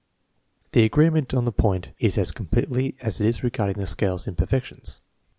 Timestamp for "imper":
4.25-4.47